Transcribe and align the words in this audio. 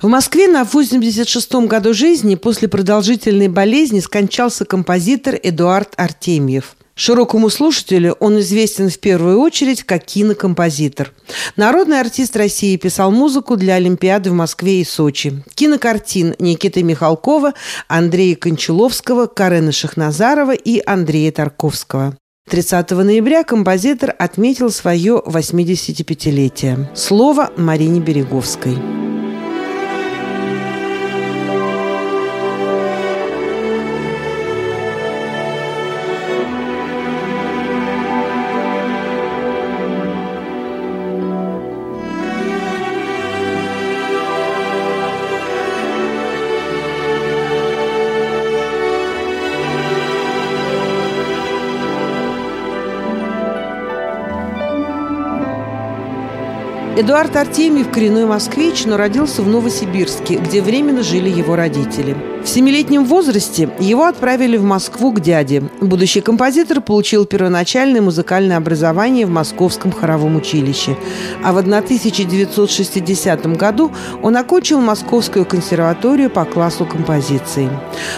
В 0.00 0.08
Москве 0.08 0.48
на 0.48 0.62
86-м 0.62 1.66
году 1.66 1.94
жизни 1.94 2.34
после 2.34 2.68
продолжительной 2.68 3.48
болезни 3.48 4.00
скончался 4.00 4.64
композитор 4.64 5.38
Эдуард 5.42 5.94
Артемьев. 5.96 6.76
Широкому 6.98 7.48
слушателю 7.48 8.16
он 8.18 8.40
известен 8.40 8.90
в 8.90 8.98
первую 8.98 9.38
очередь 9.38 9.84
как 9.84 10.04
кинокомпозитор. 10.04 11.12
Народный 11.54 12.00
артист 12.00 12.36
России 12.36 12.76
писал 12.76 13.12
музыку 13.12 13.56
для 13.56 13.74
Олимпиады 13.74 14.30
в 14.30 14.34
Москве 14.34 14.80
и 14.80 14.84
Сочи. 14.84 15.44
Кинокартин 15.54 16.34
Никиты 16.40 16.82
Михалкова, 16.82 17.54
Андрея 17.86 18.34
Кончаловского, 18.34 19.26
Карена 19.26 19.70
Шахназарова 19.70 20.54
и 20.56 20.82
Андрея 20.84 21.30
Тарковского. 21.30 22.16
30 22.50 22.90
ноября 22.90 23.44
композитор 23.44 24.12
отметил 24.18 24.70
свое 24.72 25.22
85-летие. 25.24 26.88
Слово 26.96 27.52
Марине 27.56 28.00
Береговской. 28.00 28.76
Эдуард 57.00 57.36
Артемьев– 57.36 57.90
коренной 57.92 58.26
москвич, 58.26 58.84
но 58.84 58.96
родился 58.96 59.42
в 59.42 59.46
Новосибирске, 59.46 60.34
где 60.34 60.60
временно 60.60 61.04
жили 61.04 61.30
его 61.30 61.54
родители. 61.54 62.16
В 62.48 62.50
семилетнем 62.50 63.04
возрасте 63.04 63.68
его 63.78 64.06
отправили 64.06 64.56
в 64.56 64.62
Москву 64.62 65.12
к 65.12 65.20
дяде. 65.20 65.64
Будущий 65.82 66.22
композитор 66.22 66.80
получил 66.80 67.26
первоначальное 67.26 68.00
музыкальное 68.00 68.56
образование 68.56 69.26
в 69.26 69.30
Московском 69.30 69.92
хоровом 69.92 70.36
училище. 70.36 70.96
А 71.44 71.52
в 71.52 71.58
1960 71.58 73.46
году 73.58 73.92
он 74.22 74.34
окончил 74.34 74.80
Московскую 74.80 75.44
консерваторию 75.44 76.30
по 76.30 76.46
классу 76.46 76.86
композиции. 76.86 77.68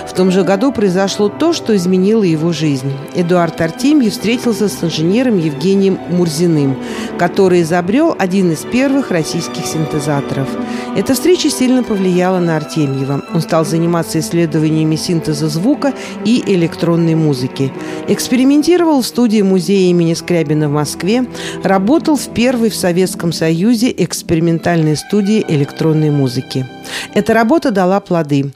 В 0.06 0.12
том 0.12 0.30
же 0.30 0.44
году 0.44 0.70
произошло 0.70 1.28
то, 1.28 1.52
что 1.52 1.74
изменило 1.74 2.22
его 2.22 2.52
жизнь. 2.52 2.92
Эдуард 3.16 3.60
Артемьев 3.60 4.12
встретился 4.12 4.68
с 4.68 4.84
инженером 4.84 5.38
Евгением 5.38 5.98
Мурзиным, 6.08 6.76
который 7.18 7.62
изобрел 7.62 8.14
один 8.16 8.52
из 8.52 8.60
первых 8.60 9.10
российских 9.10 9.66
синтезаторов. 9.66 10.48
Эта 10.96 11.14
встреча 11.14 11.50
сильно 11.50 11.82
повлияла 11.82 12.38
на 12.38 12.56
Артемьева. 12.56 13.24
Он 13.34 13.40
стал 13.40 13.64
заниматься 13.64 14.19
исследованиями 14.20 14.96
синтеза 14.96 15.48
звука 15.48 15.92
и 16.24 16.42
электронной 16.46 17.14
музыки. 17.14 17.72
Экспериментировал 18.08 19.02
в 19.02 19.06
студии 19.06 19.42
музея 19.42 19.90
имени 19.90 20.14
Скрябина 20.14 20.68
в 20.68 20.72
Москве, 20.72 21.26
работал 21.62 22.16
в 22.16 22.28
первой 22.28 22.70
в 22.70 22.76
Советском 22.76 23.32
Союзе 23.32 23.92
экспериментальной 23.96 24.96
студии 24.96 25.44
электронной 25.48 26.10
музыки. 26.10 26.66
Эта 27.14 27.34
работа 27.34 27.70
дала 27.70 28.00
плоды. 28.00 28.52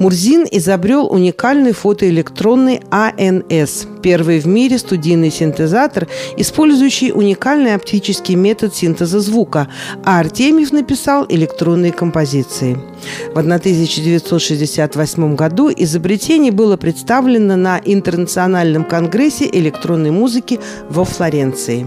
Мурзин 0.00 0.46
изобрел 0.50 1.06
уникальный 1.12 1.72
фотоэлектронный 1.72 2.80
АНС, 2.90 3.86
первый 4.02 4.40
в 4.40 4.46
мире 4.46 4.78
студийный 4.78 5.30
синтезатор, 5.30 6.08
использующий 6.38 7.12
уникальный 7.12 7.74
оптический 7.74 8.34
метод 8.34 8.74
синтеза 8.74 9.20
звука, 9.20 9.68
а 10.02 10.18
Артемьев 10.20 10.72
написал 10.72 11.26
электронные 11.28 11.92
композиции. 11.92 12.78
В 13.34 13.38
1968 13.38 15.36
году 15.36 15.70
изобретение 15.76 16.50
было 16.50 16.78
представлено 16.78 17.56
на 17.56 17.78
Интернациональном 17.84 18.84
конгрессе 18.84 19.50
электронной 19.52 20.12
музыки 20.12 20.58
во 20.88 21.04
Флоренции. 21.04 21.86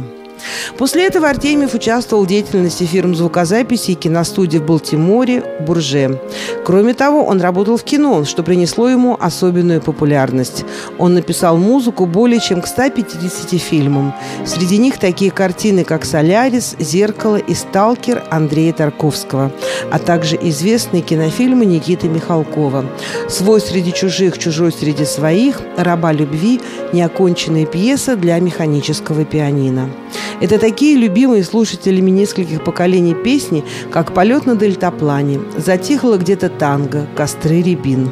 После 0.78 1.08
этого 1.08 1.30
Артемьев 1.30 1.74
участвовал 1.74 2.24
в 2.24 2.28
деятельности 2.28 2.84
фирм 2.84 3.16
звукозаписи 3.16 3.92
и 3.92 3.96
киностудий 3.96 4.60
в 4.60 4.66
Балтиморе, 4.66 5.44
Бурже. 5.62 6.20
Кроме 6.66 6.94
того, 6.94 7.26
он 7.26 7.42
работал 7.42 7.78
в 7.78 7.84
кино, 7.84 8.26
что 8.26 8.44
принесло 8.44 8.90
ему 8.90 9.18
особенную 9.20 9.82
популярность. 9.82 10.66
Он 10.98 11.14
написал 11.14 11.58
музыку 11.58 12.06
более 12.06 12.40
чем 12.40 12.62
к 12.62 12.68
150 12.68 13.62
фильмам. 13.62 14.14
Среди 14.46 14.78
них 14.78 14.98
такие 14.98 15.32
картины, 15.32 15.84
как 15.84 16.06
«Солярис», 16.06 16.76
«Зеркало» 16.80 17.38
и 17.38 17.54
«Сталкер» 17.54 18.24
Андрея 18.30 18.74
Тарковского, 18.74 19.52
а 19.92 20.00
также 20.00 20.38
известные 20.42 21.02
кинофильмы 21.02 21.66
Никиты 21.66 22.08
Михалкова. 22.08 22.86
«Свой 23.30 23.62
среди 23.62 23.94
чужих, 23.94 24.38
чужой 24.38 24.72
среди 24.72 25.06
своих», 25.06 25.62
«Раба 25.78 26.12
любви», 26.12 26.62
неоконченная 26.94 27.66
пьеса 27.66 28.16
для 28.16 28.40
механического 28.40 29.26
пианино. 29.26 29.90
Это 30.42 30.60
такие 30.60 30.98
любимые 30.98 31.44
слушателями 31.44 32.12
нескольких 32.12 32.64
поколений 32.64 33.16
песни, 33.16 33.64
как 33.92 34.14
«Полет 34.14 34.46
на 34.46 34.56
дельтаплане», 34.56 35.42
«Затихло 35.58 36.18
где-то 36.18 36.50
танго», 36.50 37.08
«Костры 37.16 37.62
рябин». 37.62 38.12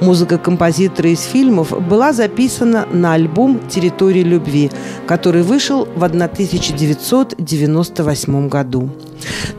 Музыка 0.00 0.38
композитора 0.38 1.10
из 1.10 1.22
фильмов 1.22 1.72
была 1.88 2.12
записана 2.12 2.86
на 2.92 3.14
альбом 3.14 3.60
«Территория 3.68 4.22
любви», 4.22 4.70
который 5.06 5.42
вышел 5.42 5.88
в 5.94 6.04
1998 6.04 8.48
году. 8.48 8.90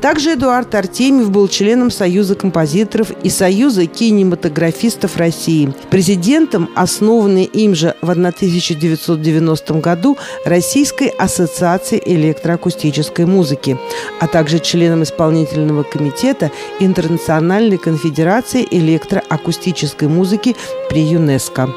Также 0.02 0.34
Эдуард 0.34 0.74
Артемьев 0.76 1.30
был 1.30 1.48
членом 1.48 1.92
Союза 1.92 2.36
композиторов 2.36 3.12
и 3.24 3.30
Союза 3.30 3.86
кинематографистов 3.86 5.18
России, 5.18 5.74
президентом, 5.90 6.70
основанной 6.76 7.46
им 7.46 7.76
же 7.76 7.96
в 8.02 8.10
1990 8.10 9.74
году 9.76 10.18
Российской 10.46 11.08
ассоциации 11.08 12.02
электроакустической 12.04 13.26
музыки, 13.26 13.78
а 14.20 14.28
также 14.28 14.60
членом 14.60 15.04
исполнительного 15.04 15.84
комитета 15.84 16.52
Интернациональной 16.80 17.78
конфедерации 17.78 18.68
электроакустической 18.70 20.08
музыки 20.08 20.56
при 20.90 21.02
ЮНЕСКО. 21.02 21.70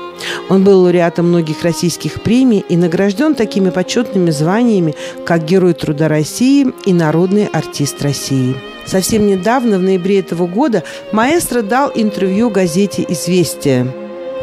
Он 0.49 0.65
был 0.65 0.81
лауреатом 0.83 1.29
многих 1.29 1.63
российских 1.63 2.23
премий 2.23 2.65
и 2.69 2.77
награжден 2.77 3.35
такими 3.35 3.71
почетными 3.71 4.31
званиями, 4.31 4.95
как 5.25 5.45
Герой 5.45 5.75
труда 5.75 6.09
России 6.09 6.73
и 6.85 6.93
Народный 6.93 7.47
артист 7.47 8.03
России. 8.03 8.57
Совсем 8.87 9.27
недавно, 9.27 9.79
в 9.79 9.83
ноябре 9.83 10.21
этого 10.21 10.47
года, 10.47 10.85
маэстро 11.13 11.63
дал 11.63 11.91
интервью 11.95 12.51
газете 12.51 13.05
«Известия». 13.09 13.87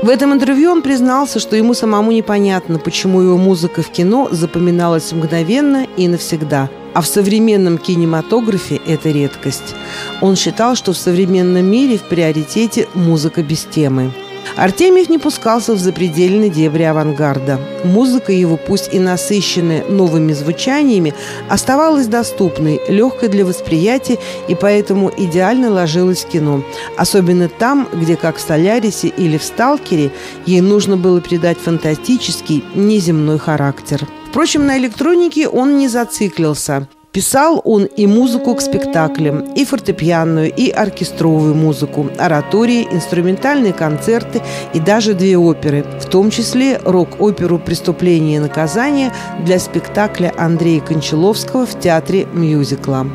В 0.01 0.09
этом 0.09 0.33
интервью 0.33 0.71
он 0.71 0.81
признался, 0.81 1.39
что 1.39 1.55
ему 1.55 1.75
самому 1.75 2.11
непонятно, 2.11 2.79
почему 2.79 3.21
его 3.21 3.37
музыка 3.37 3.83
в 3.83 3.89
кино 3.89 4.29
запоминалась 4.31 5.11
мгновенно 5.11 5.85
и 5.95 6.07
навсегда– 6.07 6.69
а 6.93 7.01
в 7.01 7.07
современном 7.07 7.77
кинематографе 7.77 8.81
это 8.85 9.09
редкость. 9.09 9.75
Он 10.21 10.35
считал, 10.35 10.75
что 10.75 10.93
в 10.93 10.97
современном 10.97 11.65
мире 11.65 11.97
в 11.97 12.03
приоритете 12.03 12.87
музыка 12.93 13.43
без 13.43 13.63
темы. 13.63 14.11
Артемьев 14.55 15.09
не 15.09 15.17
пускался 15.17 15.73
в 15.73 15.79
запредельные 15.79 16.49
дебри 16.49 16.83
авангарда. 16.83 17.59
Музыка 17.83 18.31
его, 18.31 18.57
пусть 18.57 18.93
и 18.93 18.99
насыщенная 18.99 19.85
новыми 19.85 20.33
звучаниями, 20.33 21.13
оставалась 21.49 22.07
доступной, 22.07 22.81
легкой 22.87 23.29
для 23.29 23.45
восприятия 23.45 24.17
и 24.47 24.55
поэтому 24.55 25.11
идеально 25.15 25.71
ложилась 25.71 26.23
в 26.23 26.29
кино. 26.29 26.63
Особенно 26.97 27.49
там, 27.49 27.87
где, 27.93 28.15
как 28.15 28.37
в 28.37 28.41
«Солярисе» 28.41 29.07
или 29.07 29.37
в 29.37 29.43
«Сталкере», 29.43 30.11
ей 30.45 30.61
нужно 30.61 30.97
было 30.97 31.19
придать 31.19 31.57
фантастический, 31.57 32.63
неземной 32.75 33.39
характер. 33.39 34.07
Впрочем, 34.29 34.65
на 34.65 34.77
электронике 34.77 35.47
он 35.47 35.77
не 35.77 35.87
зациклился– 35.87 36.87
Писал 37.11 37.61
он 37.65 37.83
и 37.83 38.07
музыку 38.07 38.55
к 38.55 38.61
спектаклям, 38.61 39.51
и 39.53 39.65
фортепианную, 39.65 40.49
и 40.49 40.69
оркестровую 40.69 41.53
музыку, 41.53 42.09
оратории, 42.17 42.87
инструментальные 42.89 43.73
концерты 43.73 44.41
и 44.73 44.79
даже 44.79 45.13
две 45.13 45.37
оперы, 45.37 45.83
в 45.99 46.05
том 46.05 46.31
числе 46.31 46.79
рок-оперу 46.85 47.59
«Преступление 47.59 48.37
и 48.37 48.39
наказание» 48.39 49.11
для 49.43 49.59
спектакля 49.59 50.33
Андрея 50.37 50.79
Кончаловского 50.79 51.65
в 51.65 51.77
театре 51.81 52.27
мюзикла. 52.31 53.05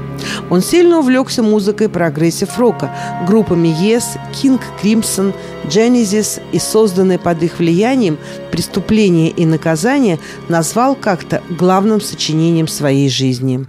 Он 0.51 0.63
сильно 0.63 0.99
увлекся 0.99 1.43
музыкой 1.43 1.89
прогрессив-рока, 1.89 2.91
группами 3.27 3.69
Yes, 3.69 4.05
King 4.33 4.61
Crimson, 4.83 5.35
Genesis 5.65 6.41
и 6.53 6.59
созданное 6.59 7.19
под 7.19 7.43
их 7.43 7.59
влиянием 7.59 8.19
«Преступление 8.51 9.31
и 9.31 9.45
наказание» 9.45 10.19
назвал 10.49 10.95
как-то 10.95 11.43
главным 11.51 12.01
сочинением 12.01 12.69
своей 12.69 13.11
жизни. 13.11 13.67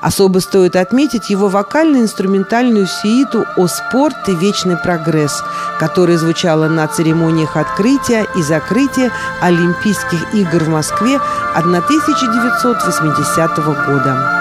Особо 0.00 0.38
стоит 0.38 0.76
отметить 0.76 1.28
его 1.30 1.48
вокально-инструментальную 1.48 2.86
сииту 2.86 3.44
«О 3.56 3.66
спорт 3.66 4.28
и 4.28 4.34
вечный 4.34 4.76
прогресс», 4.76 5.42
которая 5.78 6.18
звучала 6.18 6.68
на 6.68 6.86
церемониях 6.86 7.56
открытия 7.56 8.26
и 8.36 8.42
закрытия 8.42 9.10
Олимпийских 9.40 10.34
игр 10.34 10.64
в 10.64 10.68
Москве 10.68 11.18
1980 11.54 13.56
года. 13.86 14.35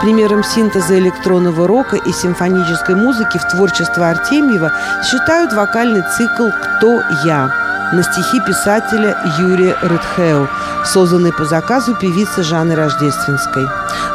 Примером 0.00 0.44
синтеза 0.44 0.96
электронного 0.96 1.66
рока 1.66 1.96
и 1.96 2.12
симфонической 2.12 2.94
музыки 2.94 3.36
в 3.38 3.48
творчество 3.48 4.10
Артемьева 4.10 4.72
считают 5.04 5.52
вокальный 5.52 6.02
цикл 6.16 6.50
«Кто 6.78 7.02
я?» 7.24 7.68
на 7.92 8.02
стихи 8.02 8.40
писателя 8.46 9.16
Юрия 9.38 9.76
Рыдхеу, 9.82 10.46
созданный 10.84 11.32
по 11.32 11.44
заказу 11.44 11.96
певицы 11.96 12.42
Жанны 12.42 12.74
Рождественской. 12.74 13.66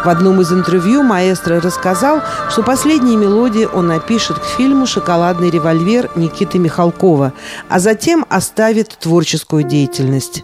В 0.05 0.09
одном 0.09 0.41
из 0.41 0.53
интервью 0.53 1.01
маэстро 1.01 1.59
рассказал, 1.59 2.21
что 2.49 2.61
последние 2.61 3.17
мелодии 3.17 3.65
он 3.65 3.87
напишет 3.87 4.37
к 4.37 4.43
фильму 4.43 4.85
«Шоколадный 4.85 5.49
револьвер» 5.49 6.09
Никиты 6.15 6.59
Михалкова, 6.59 7.33
а 7.67 7.79
затем 7.79 8.25
оставит 8.29 8.89
творческую 8.99 9.63
деятельность. 9.63 10.43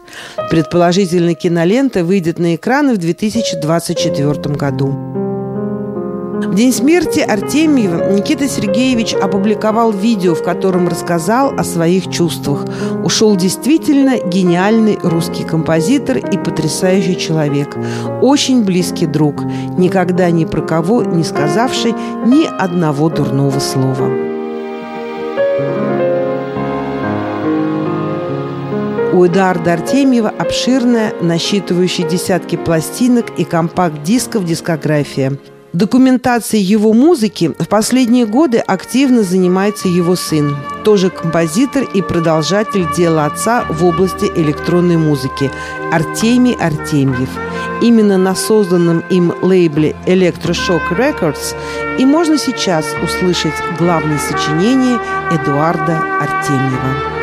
Предположительно, 0.50 1.34
кинолента 1.34 2.04
выйдет 2.04 2.40
на 2.40 2.56
экраны 2.56 2.94
в 2.94 2.98
2024 2.98 4.56
году. 4.56 5.29
В 6.42 6.56
день 6.56 6.72
смерти 6.72 7.20
Артемьева 7.20 8.14
Никита 8.14 8.48
Сергеевич 8.48 9.14
опубликовал 9.14 9.92
видео, 9.92 10.36
в 10.36 10.42
котором 10.42 10.88
рассказал 10.88 11.54
о 11.58 11.66
своих 11.66 12.10
чувствах. 12.10 12.66
Ушел 13.04 13.36
действительно 13.36 14.18
гениальный 14.18 14.98
русский 15.04 15.44
композитор 15.44 16.18
и 16.18 16.38
потрясающий 16.38 17.18
человек. 17.18 17.76
Очень 18.22 18.64
близкий 18.64 19.06
друг, 19.06 19.44
никогда 19.78 20.32
ни 20.32 20.46
про 20.46 20.62
кого 20.62 21.04
не 21.04 21.24
сказавший 21.24 21.94
ни 22.26 22.46
одного 22.46 23.10
дурного 23.10 23.60
слова. 23.60 24.10
У 29.12 29.26
Эдуарда 29.26 29.74
Артемьева 29.74 30.30
обширная, 30.30 31.14
насчитывающая 31.22 32.08
десятки 32.08 32.56
пластинок 32.56 33.26
и 33.38 33.44
компакт-дисков 33.44 34.46
дискография– 34.46 35.38
Документацией 35.74 36.64
его 36.64 36.94
музыки 36.94 37.52
в 37.60 37.68
последние 37.68 38.26
годы 38.26 38.58
активно 38.58 39.22
занимается 39.22 39.88
его 39.88 40.16
сын, 40.16 40.58
тоже 40.84 41.12
композитор 41.12 41.84
и 41.84 42.02
продолжатель 42.02 42.88
дела 42.98 43.28
отца 43.28 43.66
в 43.70 43.86
области 43.86 44.26
электронной 44.36 44.98
музыки 44.98 45.52
Артемий 45.92 46.56
Артемьев. 46.56 47.30
Именно 47.82 48.18
на 48.18 48.36
созданном 48.36 49.04
им 49.12 49.32
лейбле 49.44 49.96
Electroshock 50.08 50.90
Records 50.98 51.56
и 52.00 52.06
можно 52.06 52.38
сейчас 52.40 52.86
услышать 53.04 53.54
главное 53.78 54.18
сочинение 54.18 55.00
Эдуарда 55.32 56.02
Артемьева. 56.20 57.19